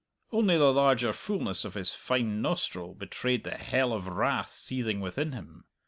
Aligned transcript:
Only 0.31 0.57
the 0.57 0.73
larger 0.73 1.13
fullness 1.13 1.63
of 1.63 1.75
his 1.75 1.93
fine 1.93 2.41
nostril 2.41 2.95
betrayed 2.95 3.43
the 3.43 3.51
hell 3.55 3.93
of 3.93 4.07
wrath 4.07 4.49
seething 4.49 4.99
within 4.99 5.31
him. 5.33 5.65